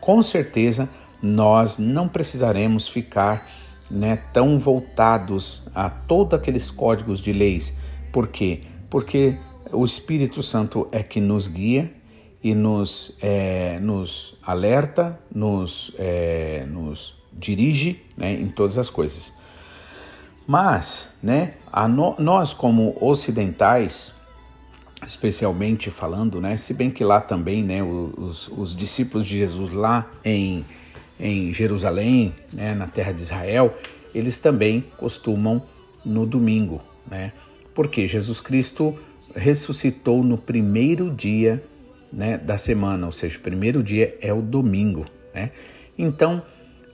com 0.00 0.22
certeza 0.22 0.88
nós 1.22 1.78
não 1.78 2.08
precisaremos 2.08 2.88
ficar 2.88 3.48
né, 3.90 4.16
tão 4.32 4.58
voltados 4.58 5.66
a 5.74 5.90
todos 5.90 6.34
aqueles 6.34 6.70
códigos 6.70 7.20
de 7.20 7.32
leis 7.32 7.76
por 8.12 8.28
quê? 8.28 8.60
Porque 8.88 9.38
o 9.72 9.84
Espírito 9.84 10.42
Santo 10.42 10.88
é 10.90 11.02
que 11.02 11.20
nos 11.20 11.46
guia 11.46 11.92
e 12.42 12.54
nos, 12.54 13.16
é, 13.20 13.78
nos 13.78 14.36
alerta, 14.42 15.20
nos, 15.32 15.92
é, 15.98 16.66
nos 16.66 17.16
dirige 17.32 18.02
né, 18.16 18.32
em 18.32 18.48
todas 18.48 18.78
as 18.78 18.90
coisas. 18.90 19.34
Mas, 20.50 21.12
né, 21.22 21.54
no, 21.88 22.16
nós 22.18 22.52
como 22.52 22.96
ocidentais, 23.00 24.14
especialmente 25.06 25.92
falando, 25.92 26.40
né, 26.40 26.56
se 26.56 26.74
bem 26.74 26.90
que 26.90 27.04
lá 27.04 27.20
também, 27.20 27.62
né, 27.62 27.80
os, 27.84 28.48
os 28.48 28.74
discípulos 28.74 29.24
de 29.24 29.38
Jesus 29.38 29.72
lá 29.72 30.10
em, 30.24 30.64
em 31.20 31.52
Jerusalém, 31.52 32.34
né, 32.52 32.74
na 32.74 32.88
terra 32.88 33.12
de 33.12 33.22
Israel, 33.22 33.78
eles 34.12 34.40
também 34.40 34.84
costumam 34.96 35.62
no 36.04 36.26
domingo, 36.26 36.80
né, 37.08 37.32
porque 37.72 38.08
Jesus 38.08 38.40
Cristo 38.40 38.98
ressuscitou 39.36 40.24
no 40.24 40.36
primeiro 40.36 41.12
dia 41.12 41.62
né, 42.12 42.36
da 42.36 42.58
semana, 42.58 43.06
ou 43.06 43.12
seja, 43.12 43.38
o 43.38 43.40
primeiro 43.40 43.84
dia 43.84 44.18
é 44.20 44.34
o 44.34 44.42
domingo. 44.42 45.06
Né? 45.32 45.52
Então, 45.96 46.42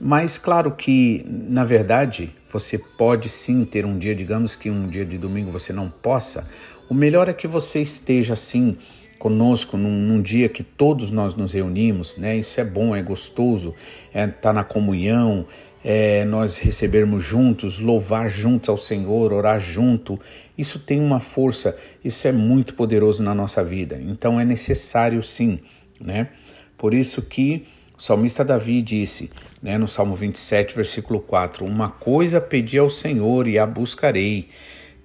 mas 0.01 0.39
claro 0.39 0.73
que, 0.73 1.25
na 1.27 1.65
verdade, 1.65 2.31
você 2.51 2.79
pode 2.79 3.29
sim 3.29 3.65
ter 3.65 3.85
um 3.87 3.99
dia, 3.99 4.15
digamos 4.15 4.55
que 4.55 4.71
um 4.71 4.89
dia 4.89 5.05
de 5.05 5.19
domingo 5.19 5.51
você 5.51 5.73
não 5.73 5.91
possa. 5.91 6.49
O 6.89 6.95
melhor 6.95 7.29
é 7.29 7.33
que 7.33 7.47
você 7.47 7.81
esteja 7.81 8.35
assim 8.35 8.77
conosco 9.19 9.77
num, 9.77 9.91
num, 9.91 10.23
dia 10.23 10.49
que 10.49 10.63
todos 10.63 11.11
nós 11.11 11.35
nos 11.35 11.55
reunimos, 11.55 12.17
né? 12.17 12.37
Isso 12.37 12.61
é 12.61 12.65
bom, 12.65 12.95
é 12.95 13.03
gostoso, 13.03 13.75
é 14.13 14.25
estar 14.25 14.33
tá 14.41 14.53
na 14.53 14.63
comunhão, 14.63 15.47
é, 15.83 16.25
nós 16.25 16.59
recebermos 16.59 17.25
juntos, 17.25 17.79
louvar 17.79 18.29
juntos 18.29 18.69
ao 18.69 18.77
Senhor, 18.77 19.33
orar 19.33 19.59
junto, 19.59 20.21
isso 20.57 20.79
tem 20.79 21.01
uma 21.01 21.21
força, 21.21 21.77
isso 22.05 22.27
é 22.27 22.33
muito 22.33 22.75
poderoso 22.75 23.23
na 23.23 23.35
nossa 23.35 23.63
vida. 23.65 23.99
Então 24.01 24.39
é 24.39 24.45
necessário 24.45 25.23
sim, 25.23 25.61
né? 26.01 26.29
Por 26.77 26.93
isso 26.93 27.23
que 27.23 27.67
o 27.97 28.03
salmista 28.03 28.45
Davi 28.45 28.83
disse, 28.83 29.31
né, 29.67 29.77
no 29.77 29.89
Salmo 29.89 30.15
27, 30.15 30.77
versículo 30.77 31.19
4: 31.19 31.65
Uma 31.65 31.89
coisa 31.89 32.41
pedi 32.41 32.79
ao 32.79 32.89
Senhor 32.89 33.49
e 33.49 33.59
a 33.59 33.67
buscarei, 33.67 34.49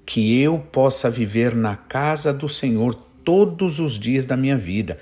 que 0.05 0.39
eu 0.39 0.59
possa 0.59 1.09
viver 1.09 1.55
na 1.55 1.75
casa 1.75 2.31
do 2.31 2.47
Senhor 2.47 2.93
todos 3.23 3.79
os 3.79 3.97
dias 3.97 4.23
da 4.23 4.37
minha 4.37 4.55
vida, 4.55 4.99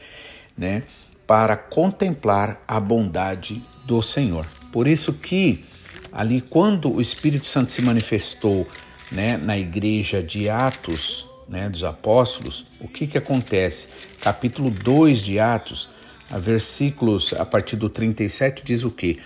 né? 0.57 0.83
Para 1.27 1.57
contemplar 1.57 2.63
a 2.65 2.79
bondade 2.79 3.61
do 3.85 4.01
Senhor. 4.01 4.47
Por 4.71 4.87
isso 4.87 5.11
que 5.11 5.65
ali 6.09 6.39
quando 6.39 6.93
o 6.93 7.01
Espírito 7.01 7.45
Santo 7.45 7.69
se 7.69 7.81
manifestou 7.81 8.65
né, 9.11 9.35
na 9.35 9.57
igreja 9.57 10.23
de 10.23 10.49
Atos 10.49 11.27
né, 11.49 11.67
dos 11.67 11.83
Apóstolos, 11.83 12.65
o 12.79 12.87
que, 12.87 13.05
que 13.05 13.17
acontece? 13.17 13.89
Capítulo 14.21 14.69
2 14.69 15.19
de 15.19 15.37
Atos, 15.37 15.89
a 16.31 16.37
versículos 16.37 17.33
a 17.33 17.45
partir 17.45 17.75
do 17.75 17.89
37 17.89 18.63
diz 18.63 18.85
o 18.85 18.89
que? 18.89 19.19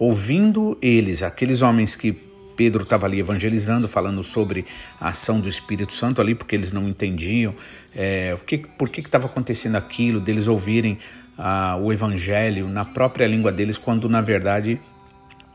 Ouvindo 0.00 0.78
eles, 0.80 1.22
aqueles 1.22 1.60
homens 1.60 1.94
que 1.94 2.16
Pedro 2.56 2.84
estava 2.84 3.04
ali 3.04 3.20
evangelizando, 3.20 3.86
falando 3.86 4.22
sobre 4.22 4.64
a 4.98 5.08
ação 5.10 5.40
do 5.40 5.46
Espírito 5.46 5.92
Santo 5.92 6.22
ali, 6.22 6.34
porque 6.34 6.54
eles 6.54 6.72
não 6.72 6.88
entendiam 6.88 7.54
é, 7.94 8.34
o 8.34 8.42
que, 8.42 8.56
por 8.56 8.88
que 8.88 9.00
estava 9.00 9.26
acontecendo 9.26 9.76
aquilo, 9.76 10.18
deles 10.18 10.48
ouvirem 10.48 10.98
ah, 11.36 11.76
o 11.78 11.92
evangelho 11.92 12.66
na 12.66 12.82
própria 12.82 13.26
língua 13.26 13.52
deles, 13.52 13.76
quando 13.76 14.08
na 14.08 14.22
verdade 14.22 14.80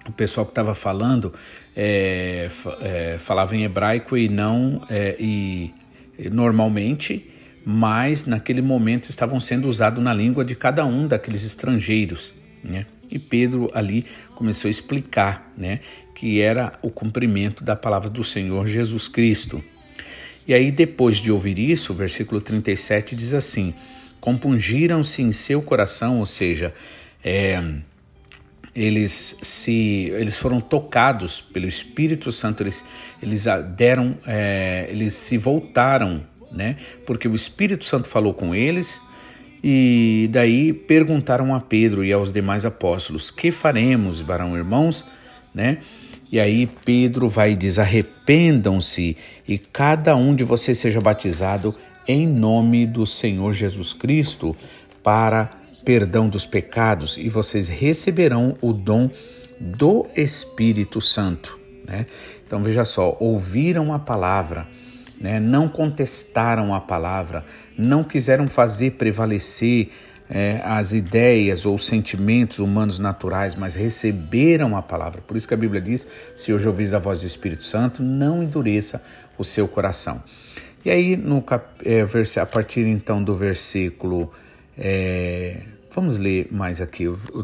o 0.08 0.12
pessoal 0.12 0.46
que 0.46 0.52
estava 0.52 0.76
falando 0.76 1.34
é, 1.76 2.48
é, 2.82 3.18
falava 3.20 3.56
em 3.56 3.64
hebraico 3.64 4.16
e 4.16 4.30
não 4.30 4.86
é, 4.88 5.16
e, 5.20 5.74
normalmente, 6.32 7.32
mas 7.66 8.28
naquele 8.28 8.62
momento 8.62 9.10
estavam 9.10 9.40
sendo 9.40 9.68
usados 9.68 10.04
na 10.04 10.14
língua 10.14 10.46
de 10.46 10.56
cada 10.56 10.86
um 10.86 11.08
daqueles 11.08 11.44
estrangeiros, 11.44 12.32
né? 12.64 12.86
E 13.10 13.20
Pedro 13.20 13.70
ali 13.74 14.06
começou 14.36 14.68
a 14.68 14.72
explicar, 14.72 15.52
né, 15.58 15.80
que 16.14 16.42
era 16.42 16.74
o 16.82 16.90
cumprimento 16.90 17.64
da 17.64 17.76
palavra 17.76 18.10
do 18.10 18.24
Senhor 18.24 18.68
Jesus 18.68 19.08
Cristo. 19.08 19.64
E 20.48 20.54
aí 20.54 20.72
depois 20.72 21.18
de 21.18 21.32
ouvir 21.32 21.58
isso, 21.58 21.92
o 21.94 21.96
versículo 21.96 22.40
37 22.40 23.16
diz 23.16 23.34
assim: 23.34 23.74
compungiram-se 24.20 25.22
em 25.22 25.32
seu 25.32 25.62
coração, 25.62 26.20
ou 26.20 26.26
seja, 26.26 26.74
é, 27.24 27.62
eles 28.76 29.38
se 29.42 30.12
eles 30.14 30.38
foram 30.38 30.60
tocados 30.60 31.40
pelo 31.40 31.66
Espírito 31.66 32.32
Santo 32.32 32.62
eles 32.62 32.86
eles 33.24 33.46
deram 33.76 34.18
é, 34.28 34.88
eles 34.90 35.14
se 35.14 35.38
voltaram 35.38 36.22
né 36.52 36.76
porque 37.06 37.26
o 37.26 37.34
Espírito 37.34 37.86
Santo 37.86 38.10
falou 38.10 38.34
com 38.34 38.54
eles 38.54 39.02
e 39.68 40.30
daí 40.32 40.72
perguntaram 40.72 41.56
a 41.56 41.60
Pedro 41.60 42.06
e 42.06 42.14
aos 42.14 42.32
demais 42.32 42.66
apóstolos 42.66 43.32
que 43.32 43.52
faremos 43.52 44.20
varão 44.20 44.56
irmãos 44.56 45.04
né 45.54 45.80
e 46.32 46.40
aí 46.40 46.70
Pedro 46.86 47.28
vai 47.28 47.54
e 47.54 47.56
diz 47.56 47.80
arrependam-se 47.80 49.18
e 49.48 49.58
cada 49.58 50.16
um 50.16 50.36
de 50.36 50.44
vocês 50.44 50.78
seja 50.78 51.02
batizado 51.02 51.74
em 52.08 52.28
nome 52.28 52.86
do 52.86 53.08
Senhor 53.08 53.54
Jesus 53.54 53.92
Cristo 53.92 54.56
para 55.02 55.50
perdão 55.84 56.30
dos 56.30 56.46
pecados 56.46 57.18
e 57.18 57.28
vocês 57.28 57.68
receberão 57.68 58.56
o 58.62 58.72
dom 58.72 59.10
do 59.60 60.06
Espírito 60.16 61.00
Santo. 61.02 61.60
Né? 61.88 62.06
Então 62.46 62.62
veja 62.62 62.84
só, 62.86 63.16
ouviram 63.20 63.94
a 63.94 64.00
palavra, 64.00 64.68
né? 65.20 65.40
não 65.40 65.68
contestaram 65.68 66.74
a 66.74 66.80
palavra, 66.82 67.46
não 67.78 68.04
quiseram 68.04 68.48
fazer 68.48 68.92
prevalecer 68.92 69.90
é, 70.30 70.62
as 70.64 70.92
ideias 70.92 71.66
ou 71.66 71.76
os 71.76 71.86
sentimentos 71.86 72.60
humanos 72.60 73.00
naturais, 73.00 73.56
mas 73.56 73.76
receberam 73.76 74.76
a 74.76 74.82
palavra. 74.82 75.22
Por 75.22 75.38
isso 75.38 75.48
que 75.48 75.54
a 75.54 75.58
Bíblia 75.58 75.82
diz: 75.82 76.08
se 76.36 76.54
hoje 76.54 76.68
ouvis 76.68 76.94
a 76.94 77.00
voz 77.00 77.22
do 77.22 77.28
Espírito 77.28 77.64
Santo, 77.64 78.02
não 78.02 78.42
endureça 78.42 79.04
o 79.38 79.44
seu 79.44 79.68
coração. 79.68 80.24
E 80.84 80.90
aí, 80.90 81.16
no, 81.16 81.44
é, 81.84 82.40
a 82.40 82.46
partir 82.46 82.86
então 82.88 83.24
do 83.24 83.36
versículo. 83.36 84.32
É, 84.78 85.62
vamos 85.96 86.18
ler 86.18 86.50
mais 86.52 86.82
aqui, 86.82 87.08
o, 87.08 87.18
o 87.34 87.44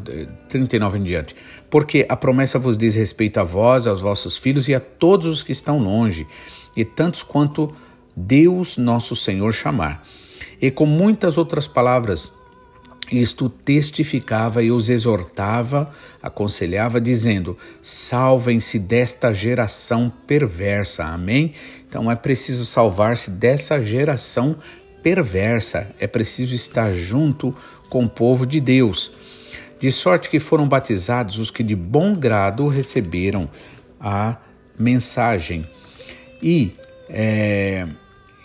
39 0.49 0.99
em 0.99 1.03
diante. 1.03 1.35
Porque 1.69 2.05
a 2.09 2.17
promessa 2.17 2.59
vos 2.59 2.77
diz 2.77 2.95
respeito 2.95 3.39
a 3.39 3.43
vós, 3.43 3.87
aos 3.87 4.01
vossos 4.01 4.37
filhos 4.37 4.67
e 4.67 4.75
a 4.75 4.79
todos 4.79 5.27
os 5.27 5.41
que 5.41 5.53
estão 5.53 5.79
longe, 5.79 6.27
e 6.75 6.85
tantos 6.85 7.23
quanto 7.23 7.73
Deus 8.15 8.77
nosso 8.77 9.15
Senhor 9.15 9.51
chamar. 9.53 10.05
E 10.61 10.69
com 10.69 10.85
muitas 10.85 11.37
outras 11.37 11.67
palavras 11.67 12.33
isto 13.11 13.49
testificava 13.49 14.63
e 14.63 14.71
os 14.71 14.89
exortava, 14.89 15.91
aconselhava, 16.23 17.01
dizendo: 17.01 17.57
salvem-se 17.81 18.79
desta 18.79 19.33
geração 19.33 20.11
perversa. 20.25 21.03
Amém? 21.03 21.53
Então 21.87 22.09
é 22.09 22.15
preciso 22.15 22.65
salvar-se 22.65 23.29
dessa 23.29 23.83
geração 23.83 24.55
perversa, 25.03 25.93
é 25.99 26.07
preciso 26.07 26.55
estar 26.55 26.93
junto 26.93 27.53
com 27.89 28.05
o 28.05 28.09
povo 28.09 28.45
de 28.45 28.61
Deus. 28.61 29.11
De 29.77 29.91
sorte 29.91 30.29
que 30.29 30.39
foram 30.39 30.69
batizados 30.69 31.37
os 31.37 31.51
que 31.51 31.63
de 31.63 31.75
bom 31.75 32.13
grado 32.13 32.67
receberam 32.67 33.49
a 33.99 34.37
mensagem. 34.79 35.67
E, 36.41 36.75
é, 37.10 37.88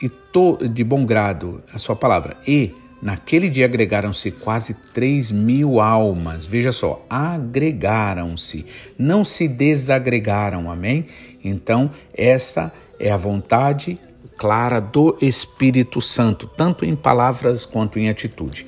e 0.03 0.09
to, 0.09 0.59
de 0.69 0.85
bom 0.85 1.05
grado 1.05 1.63
a 1.73 1.79
sua 1.79 1.97
palavra. 1.97 2.37
E 2.47 2.75
Naquele 3.01 3.51
dia 3.51 3.67
agregaram-se 3.67 4.31
quase 4.31 4.75
três 4.95 5.31
mil 5.31 5.81
almas. 5.81 6.47
Veja 6.47 6.73
só, 6.73 7.05
agregaram-se, 7.11 8.65
não 8.99 9.23
se 9.23 9.47
desagregaram, 9.47 10.71
amém? 10.71 11.07
Então, 11.45 11.91
essa 12.15 12.73
é 12.99 13.11
a 13.11 13.17
vontade 13.17 14.01
clara 14.39 14.81
do 14.81 15.17
Espírito 15.21 16.01
Santo, 16.01 16.47
tanto 16.47 16.85
em 16.85 16.97
palavras 16.97 17.65
quanto 17.65 17.99
em 17.99 18.09
atitude. 18.09 18.67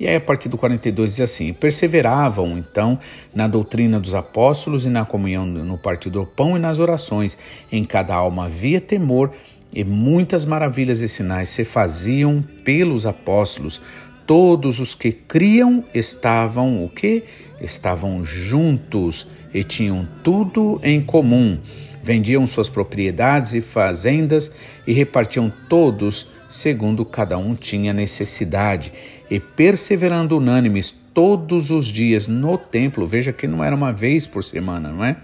E 0.00 0.08
aí, 0.08 0.16
a 0.16 0.20
partir 0.20 0.48
do 0.48 0.56
42 0.56 1.10
diz 1.10 1.20
assim: 1.20 1.52
Perseveravam, 1.52 2.56
então, 2.56 2.98
na 3.34 3.46
doutrina 3.46 4.00
dos 4.00 4.14
apóstolos 4.14 4.86
e 4.86 4.88
na 4.88 5.04
comunhão 5.04 5.44
no 5.44 5.76
partido 5.76 6.20
do 6.20 6.26
pão 6.26 6.56
e 6.56 6.60
nas 6.60 6.78
orações. 6.78 7.36
Em 7.70 7.84
cada 7.84 8.14
alma 8.14 8.46
havia 8.46 8.80
temor 8.80 9.30
e 9.74 9.84
muitas 9.84 10.46
maravilhas 10.46 11.02
e 11.02 11.08
sinais 11.08 11.50
se 11.50 11.66
faziam 11.66 12.42
pelos 12.64 13.04
apóstolos. 13.04 13.82
Todos 14.26 14.80
os 14.80 14.94
que 14.94 15.12
criam 15.12 15.84
estavam 15.92 16.82
o 16.82 16.88
que? 16.88 17.24
Estavam 17.60 18.24
juntos 18.24 19.28
e 19.52 19.62
tinham 19.62 20.08
tudo 20.24 20.80
em 20.82 21.02
comum. 21.02 21.58
Vendiam 22.02 22.46
suas 22.46 22.70
propriedades 22.70 23.52
e 23.52 23.60
fazendas 23.60 24.50
e 24.86 24.94
repartiam 24.94 25.52
todos 25.68 26.28
segundo 26.50 27.04
cada 27.04 27.38
um 27.38 27.54
tinha 27.54 27.92
necessidade. 27.92 28.92
E 29.30 29.38
perseverando 29.38 30.36
unânimes 30.36 30.94
todos 31.14 31.70
os 31.70 31.86
dias 31.86 32.26
no 32.26 32.58
templo, 32.58 33.06
veja 33.06 33.32
que 33.32 33.46
não 33.46 33.62
era 33.62 33.76
uma 33.76 33.92
vez 33.92 34.26
por 34.26 34.42
semana, 34.42 34.90
não 34.90 35.04
é? 35.04 35.16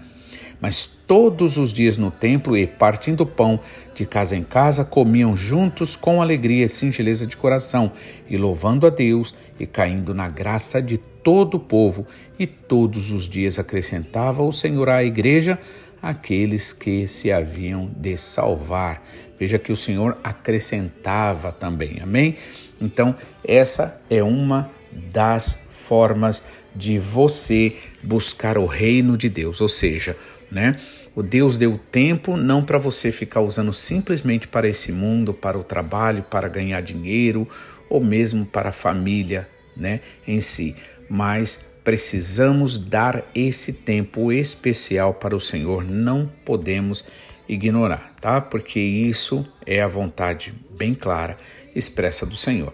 mas 0.61 0.85
todos 0.85 1.57
os 1.57 1.71
dias 1.71 1.97
no 1.97 2.11
templo 2.11 2.57
e 2.57 2.65
partindo 2.65 3.25
pão 3.25 3.59
de 3.93 4.05
casa 4.05 4.35
em 4.35 4.43
casa 4.43 4.83
comiam 4.83 5.35
juntos 5.35 5.95
com 5.95 6.21
alegria 6.21 6.65
e 6.65 6.69
singeleza 6.69 7.25
de 7.25 7.37
coração 7.37 7.91
e 8.29 8.37
louvando 8.37 8.85
a 8.87 8.89
Deus 8.89 9.33
e 9.59 9.65
caindo 9.65 10.13
na 10.13 10.27
graça 10.27 10.81
de 10.81 10.97
todo 10.97 11.55
o 11.55 11.59
povo 11.59 12.05
e 12.39 12.47
todos 12.47 13.11
os 13.11 13.27
dias 13.27 13.59
acrescentava 13.59 14.43
o 14.43 14.51
Senhor 14.51 14.89
à 14.89 15.03
igreja 15.03 15.59
aqueles 16.01 16.73
que 16.73 17.07
se 17.07 17.31
haviam 17.31 17.89
de 17.97 18.17
salvar. 18.17 19.03
Veja 19.39 19.57
que 19.57 19.71
o 19.71 19.75
Senhor 19.75 20.17
acrescentava 20.23 21.51
também. 21.51 21.99
Amém? 22.01 22.35
Então, 22.79 23.15
essa 23.43 24.01
é 24.09 24.21
uma 24.23 24.69
das 24.91 25.67
formas 25.69 26.43
de 26.75 26.99
você 26.99 27.75
buscar 28.03 28.57
o 28.57 28.65
reino 28.65 29.17
de 29.17 29.29
Deus, 29.29 29.61
ou 29.61 29.67
seja, 29.67 30.15
né? 30.51 30.75
O 31.15 31.23
Deus 31.23 31.57
deu 31.57 31.79
tempo 31.91 32.37
não 32.37 32.63
para 32.63 32.77
você 32.77 33.11
ficar 33.11 33.41
usando 33.41 33.73
simplesmente 33.73 34.47
para 34.47 34.67
esse 34.67 34.91
mundo, 34.91 35.33
para 35.33 35.57
o 35.57 35.63
trabalho, 35.63 36.21
para 36.21 36.47
ganhar 36.47 36.79
dinheiro 36.81 37.47
ou 37.89 37.99
mesmo 37.99 38.45
para 38.45 38.69
a 38.69 38.73
família, 38.73 39.47
né, 39.75 40.01
em 40.27 40.39
si, 40.39 40.75
mas 41.09 41.65
precisamos 41.83 42.77
dar 42.77 43.23
esse 43.33 43.71
tempo 43.71 44.31
especial 44.31 45.13
para 45.13 45.35
o 45.35 45.39
Senhor, 45.39 45.83
não 45.83 46.29
podemos 46.43 47.05
ignorar, 47.47 48.13
tá? 48.19 48.41
Porque 48.41 48.79
isso 48.79 49.45
é 49.65 49.81
a 49.81 49.87
vontade 49.87 50.53
bem 50.71 50.93
clara 50.93 51.37
expressa 51.75 52.25
do 52.25 52.35
Senhor. 52.35 52.73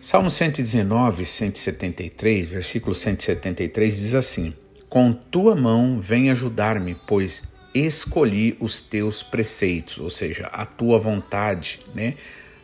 Salmo 0.00 0.30
119, 0.30 1.24
173, 1.24 2.46
versículo 2.46 2.94
173 2.94 3.96
diz 3.96 4.14
assim: 4.14 4.54
com 4.90 5.12
tua 5.12 5.54
mão 5.54 6.00
vem 6.00 6.30
ajudar-me, 6.30 6.96
pois 7.06 7.54
escolhi 7.72 8.56
os 8.58 8.80
teus 8.80 9.22
preceitos, 9.22 9.98
ou 9.98 10.10
seja, 10.10 10.46
a 10.46 10.66
tua 10.66 10.98
vontade, 10.98 11.78
né? 11.94 12.14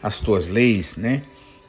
As 0.02 0.18
tuas 0.18 0.48
leis, 0.48 0.96
né? 0.96 1.22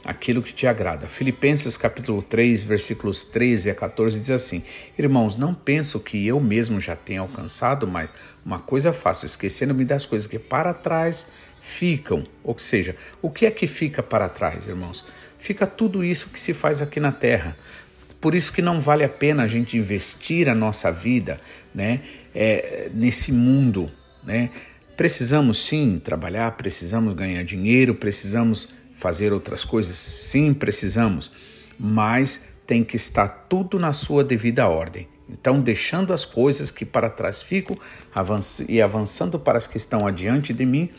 Aquilo 0.07 0.41
que 0.41 0.53
te 0.53 0.65
agrada. 0.65 1.05
Filipenses 1.05 1.75
capítulo 1.75 2.21
3, 2.21 2.63
versículos 2.63 3.25
13 3.25 3.69
a 3.69 3.75
14 3.75 4.17
diz 4.17 4.31
assim: 4.31 4.63
Irmãos, 4.97 5.35
não 5.35 5.53
penso 5.53 5.99
que 5.99 6.25
eu 6.25 6.39
mesmo 6.39 6.79
já 6.79 6.95
tenha 6.95 7.19
alcançado, 7.19 7.85
mas 7.85 8.13
uma 8.45 8.57
coisa 8.57 8.93
faço, 8.93 9.25
esquecendo-me 9.25 9.83
das 9.83 10.05
coisas 10.05 10.25
que 10.25 10.39
para 10.39 10.73
trás 10.73 11.27
ficam. 11.59 12.23
Ou 12.41 12.57
seja, 12.57 12.95
o 13.21 13.29
que 13.29 13.45
é 13.45 13.51
que 13.51 13.67
fica 13.67 14.01
para 14.01 14.29
trás, 14.29 14.65
irmãos? 14.65 15.03
Fica 15.37 15.67
tudo 15.67 16.05
isso 16.05 16.29
que 16.29 16.39
se 16.39 16.53
faz 16.53 16.81
aqui 16.81 17.01
na 17.01 17.11
terra. 17.11 17.57
Por 18.21 18.33
isso 18.33 18.53
que 18.53 18.61
não 18.61 18.79
vale 18.79 19.03
a 19.03 19.09
pena 19.09 19.43
a 19.43 19.47
gente 19.47 19.77
investir 19.77 20.47
a 20.47 20.55
nossa 20.55 20.89
vida 20.89 21.37
né, 21.75 21.99
é, 22.33 22.89
nesse 22.93 23.33
mundo. 23.33 23.91
Né? 24.23 24.51
Precisamos 24.95 25.65
sim 25.65 26.01
trabalhar, 26.01 26.51
precisamos 26.53 27.13
ganhar 27.13 27.43
dinheiro, 27.43 27.93
precisamos 27.93 28.76
fazer 28.97 29.31
outras 29.31 29.63
coisas, 29.63 29.95
sim, 29.95 30.53
precisamos, 30.53 31.31
mas 31.79 32.57
tem 32.65 32.83
que 32.83 32.95
estar 32.95 33.27
tudo 33.47 33.77
na 33.77 33.93
sua 33.93 34.23
devida 34.23 34.67
ordem. 34.67 35.07
Então, 35.29 35.61
deixando 35.61 36.13
as 36.13 36.25
coisas 36.25 36.71
que 36.71 36.83
para 36.83 37.09
trás 37.09 37.43
ficam 37.43 37.77
e 38.67 38.81
avançando 38.81 39.37
para 39.37 39.57
as 39.57 39.67
que 39.67 39.77
estão 39.77 40.07
adiante 40.07 40.51
de 40.51 40.65
mim, 40.65 40.89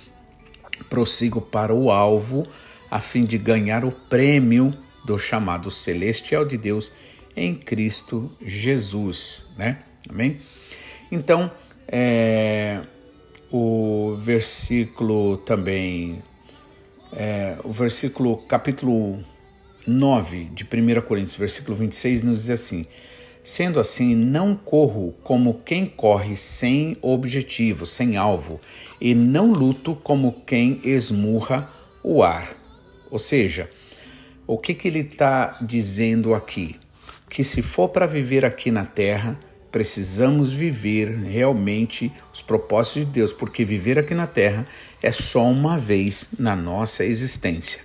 prossigo 0.88 1.40
para 1.40 1.74
o 1.74 1.90
alvo 1.90 2.46
a 2.90 3.00
fim 3.00 3.24
de 3.24 3.36
ganhar 3.36 3.84
o 3.84 3.90
prêmio 3.90 4.72
do 5.04 5.18
chamado 5.18 5.70
celestial 5.70 6.44
de 6.44 6.56
Deus 6.56 6.92
em 7.34 7.54
Cristo 7.54 8.30
Jesus, 8.40 9.46
né? 9.56 9.78
Amém? 10.08 10.40
Então, 11.10 11.50
é, 11.86 12.80
o 13.50 14.16
versículo 14.20 15.38
também, 15.38 16.22
é, 17.12 17.56
o 17.64 17.72
versículo, 17.72 18.36
capítulo 18.48 19.24
9 19.86 20.50
de 20.52 20.64
1 20.64 21.00
Coríntios, 21.02 21.36
versículo 21.36 21.76
26, 21.76 22.22
nos 22.22 22.40
diz 22.40 22.50
assim: 22.50 22.86
Sendo 23.42 23.80
assim, 23.80 24.14
não 24.14 24.54
corro 24.54 25.14
como 25.22 25.60
quem 25.64 25.86
corre 25.86 26.36
sem 26.36 26.96
objetivo, 27.00 27.86
sem 27.86 28.16
alvo, 28.16 28.60
e 29.00 29.14
não 29.14 29.52
luto 29.52 29.94
como 29.94 30.42
quem 30.46 30.80
esmurra 30.84 31.70
o 32.02 32.22
ar. 32.22 32.56
Ou 33.10 33.18
seja, 33.18 33.70
o 34.46 34.58
que, 34.58 34.74
que 34.74 34.88
ele 34.88 35.00
está 35.00 35.58
dizendo 35.62 36.34
aqui? 36.34 36.76
que 37.28 37.44
se 37.44 37.62
for 37.62 37.88
para 37.88 38.06
viver 38.06 38.44
aqui 38.44 38.70
na 38.70 38.84
terra, 38.84 39.38
precisamos 39.70 40.52
viver 40.52 41.08
realmente 41.16 42.12
os 42.32 42.42
propósitos 42.42 43.04
de 43.06 43.12
Deus, 43.12 43.32
porque 43.32 43.64
viver 43.64 43.98
aqui 43.98 44.14
na 44.14 44.26
terra 44.26 44.66
é 45.02 45.12
só 45.12 45.44
uma 45.44 45.78
vez 45.78 46.28
na 46.38 46.56
nossa 46.56 47.04
existência. 47.04 47.80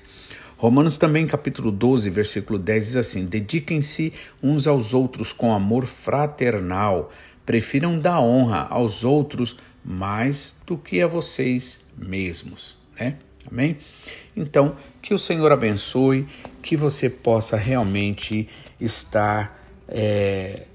Romanos 0.57 0.97
também, 0.97 1.27
capítulo 1.27 1.71
12, 1.71 2.09
versículo 2.09 2.57
10 2.57 2.85
diz 2.85 2.95
assim: 2.95 3.25
Dediquem-se 3.25 4.13
uns 4.41 4.65
aos 4.65 4.93
outros 4.93 5.33
com 5.33 5.53
amor 5.53 5.85
fraternal, 5.85 7.11
prefiram 7.45 7.99
dar 7.99 8.21
honra 8.21 8.67
aos 8.69 9.03
outros 9.03 9.57
mais 9.83 10.61
do 10.65 10.77
que 10.77 11.01
a 11.01 11.07
vocês 11.07 11.85
mesmos, 11.97 12.77
né? 12.97 13.17
Amém? 13.51 13.77
Então, 14.35 14.77
que 15.01 15.13
o 15.13 15.19
Senhor 15.19 15.51
abençoe, 15.51 16.25
que 16.61 16.77
você 16.77 17.09
possa 17.09 17.57
realmente 17.57 18.47
estar 18.79 19.61
é, 19.87 20.65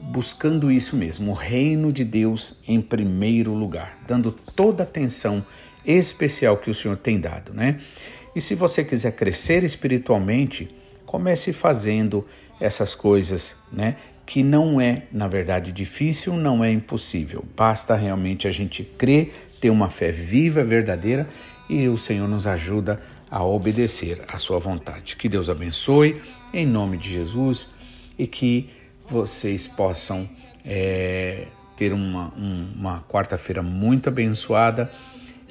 buscando 0.00 0.70
isso 0.70 0.96
mesmo, 0.96 1.32
o 1.32 1.34
reino 1.34 1.92
de 1.92 2.04
Deus 2.04 2.60
em 2.66 2.80
primeiro 2.80 3.52
lugar, 3.52 3.98
dando 4.06 4.32
toda 4.32 4.82
a 4.82 4.86
atenção 4.86 5.44
especial 5.84 6.56
que 6.56 6.70
o 6.70 6.74
Senhor 6.74 6.96
tem 6.96 7.18
dado, 7.20 7.52
né? 7.52 7.78
E 8.34 8.40
se 8.40 8.54
você 8.54 8.84
quiser 8.84 9.12
crescer 9.12 9.64
espiritualmente, 9.64 10.70
comece 11.04 11.52
fazendo 11.52 12.24
essas 12.60 12.94
coisas, 12.94 13.56
né? 13.72 13.96
Que 14.26 14.42
não 14.42 14.80
é, 14.80 15.04
na 15.10 15.26
verdade, 15.26 15.72
difícil, 15.72 16.34
não 16.34 16.62
é 16.62 16.70
impossível. 16.70 17.44
Basta 17.56 17.96
realmente 17.96 18.46
a 18.46 18.50
gente 18.50 18.84
crer, 18.84 19.32
ter 19.60 19.70
uma 19.70 19.88
fé 19.88 20.12
viva, 20.12 20.62
verdadeira 20.62 21.26
e 21.68 21.88
o 21.88 21.98
Senhor 21.98 22.28
nos 22.28 22.46
ajuda 22.46 23.00
a 23.30 23.44
obedecer 23.44 24.22
à 24.28 24.38
sua 24.38 24.58
vontade. 24.58 25.16
Que 25.16 25.28
Deus 25.28 25.48
abençoe 25.48 26.20
em 26.52 26.66
nome 26.66 26.96
de 26.96 27.10
Jesus 27.10 27.68
e 28.18 28.26
que 28.26 28.70
vocês 29.08 29.66
possam 29.66 30.28
é, 30.64 31.46
ter 31.76 31.92
uma, 31.92 32.32
um, 32.36 32.72
uma 32.76 33.02
quarta-feira 33.08 33.62
muito 33.62 34.08
abençoada 34.08 34.90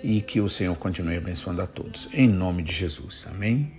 e 0.04 0.22
que 0.22 0.40
o 0.40 0.48
Senhor 0.48 0.76
continue 0.78 1.18
abençoando 1.18 1.62
a 1.62 1.68
todos. 1.68 2.08
Em 2.14 2.28
nome 2.28 2.62
de 2.64 2.72
Jesus. 2.72 3.26
Amém. 3.30 3.72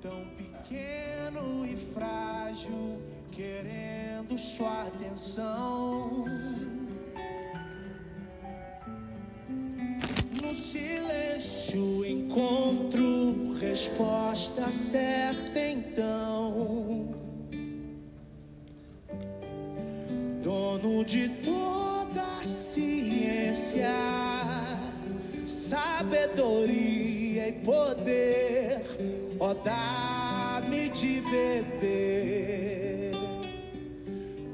Tão 0.00 0.24
pequeno 0.36 1.66
e 1.66 1.76
frágil, 1.92 3.02
querendo 3.32 4.38
sua 4.38 4.82
atenção. 4.82 6.24
No 10.40 10.54
silêncio 10.54 12.04
encontro 12.04 13.58
resposta 13.58 14.70
certa 14.70 15.58
então. 15.58 17.23
Dono 20.54 21.04
de 21.04 21.28
toda 21.42 22.40
ciência, 22.44 23.88
sabedoria 25.44 27.48
e 27.48 27.52
poder, 27.54 28.84
ó 29.40 29.52
dá-me 29.52 30.90
de 30.90 31.20
beber 31.22 33.10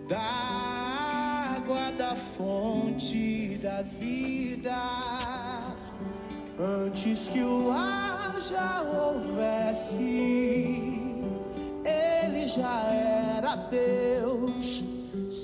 da 0.09 1.59
água 1.59 1.93
da 1.93 2.17
fonte 2.17 3.59
da 3.63 3.83
vida. 3.83 4.81
Antes 6.59 7.29
que 7.29 7.43
o 7.43 7.71
ar 7.71 8.41
já 8.41 8.81
houvesse, 8.81 9.99
ele 11.85 12.49
já 12.49 12.85
era 12.85 13.57
Deus, 13.57 14.83